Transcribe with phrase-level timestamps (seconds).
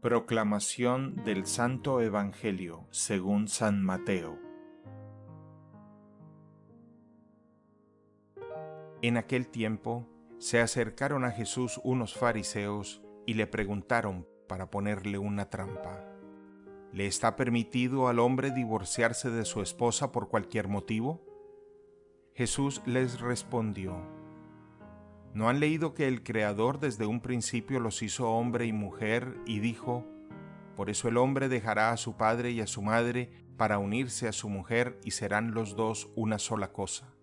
[0.00, 4.38] Proclamación del Santo Evangelio según San Mateo
[9.02, 10.08] En aquel tiempo
[10.38, 16.04] se acercaron a Jesús unos fariseos y le preguntaron para ponerle una trampa.
[16.92, 21.24] ¿Le está permitido al hombre divorciarse de su esposa por cualquier motivo?
[22.34, 24.00] Jesús les respondió,
[25.38, 29.60] ¿No han leído que el Creador desde un principio los hizo hombre y mujer y
[29.60, 30.04] dijo,
[30.74, 34.32] Por eso el hombre dejará a su padre y a su madre para unirse a
[34.32, 37.14] su mujer y serán los dos una sola cosa?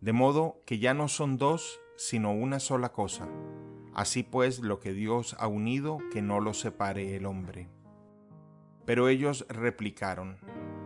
[0.00, 3.28] De modo que ya no son dos, sino una sola cosa.
[3.94, 7.68] Así pues, lo que Dios ha unido, que no lo separe el hombre.
[8.84, 10.38] Pero ellos replicaron,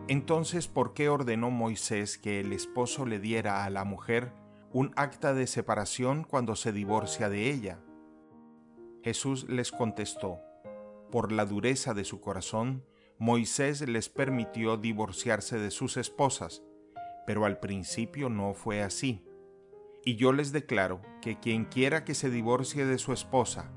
[0.09, 4.35] Entonces, ¿por qué ordenó Moisés que el esposo le diera a la mujer
[4.73, 7.81] un acta de separación cuando se divorcia de ella.
[9.03, 10.39] Jesús les contestó,
[11.11, 12.85] por la dureza de su corazón,
[13.19, 16.63] Moisés les permitió divorciarse de sus esposas,
[17.27, 19.25] pero al principio no fue así.
[20.05, 23.73] Y yo les declaro que quien quiera que se divorcie de su esposa,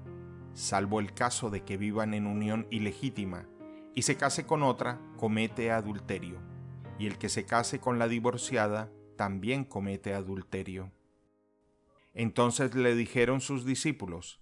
[0.54, 3.48] salvo el caso de que vivan en unión ilegítima,
[3.96, 6.40] y se case con otra, comete adulterio,
[7.00, 10.92] y el que se case con la divorciada, también comete adulterio.
[12.14, 14.40] Entonces le dijeron sus discípulos,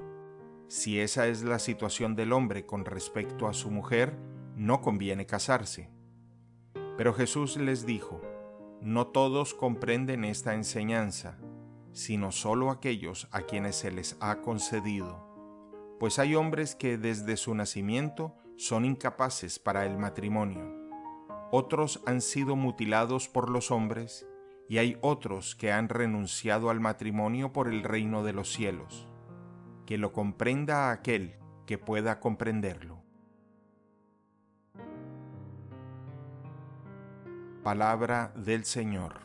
[0.68, 4.18] si esa es la situación del hombre con respecto a su mujer,
[4.56, 5.90] no conviene casarse.
[6.98, 8.22] Pero Jesús les dijo,
[8.82, 11.38] no todos comprenden esta enseñanza,
[11.94, 15.28] sino solo aquellos a quienes se les ha concedido,
[16.00, 20.74] pues hay hombres que desde su nacimiento son incapaces para el matrimonio.
[21.52, 24.26] Otros han sido mutilados por los hombres
[24.72, 29.06] y hay otros que han renunciado al matrimonio por el reino de los cielos.
[29.86, 33.04] Que lo comprenda aquel que pueda comprenderlo.
[37.64, 39.20] Palabra del Señor.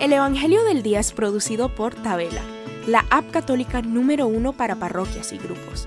[0.00, 2.40] El Evangelio del Día es producido por Tabela,
[2.86, 5.86] la app católica número uno para parroquias y grupos.